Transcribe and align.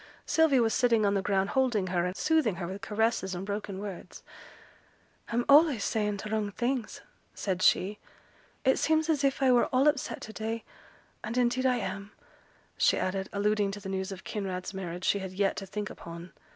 Sylvia 0.25 0.63
was 0.63 0.73
sitting 0.73 1.05
on 1.05 1.13
the 1.13 1.21
ground 1.21 1.49
holding 1.51 1.85
her, 1.93 2.07
and 2.07 2.17
soothing 2.17 2.55
her 2.55 2.65
with 2.65 2.81
caresses 2.81 3.35
and 3.35 3.45
broken 3.45 3.77
words. 3.77 4.23
'I'm 5.29 5.45
allays 5.47 5.83
saying 5.83 6.17
t' 6.17 6.27
wrong 6.31 6.49
things,' 6.51 7.01
said 7.35 7.61
she. 7.61 7.99
'It 8.65 8.79
seems 8.79 9.09
as 9.11 9.23
if 9.23 9.43
I 9.43 9.51
were 9.51 9.67
all 9.67 9.87
upset 9.87 10.19
to 10.21 10.33
day; 10.33 10.63
and 11.23 11.37
indeed 11.37 11.67
I 11.67 11.75
am;' 11.75 12.13
she 12.77 12.97
added, 12.97 13.29
alluding 13.31 13.69
to 13.73 13.79
the 13.79 13.89
news 13.89 14.11
of 14.11 14.23
Kinraid's 14.23 14.73
marriage 14.73 15.05
she 15.05 15.19
had 15.19 15.33
yet 15.33 15.55
to 15.57 15.67
think 15.67 15.91
upon. 15.91 16.33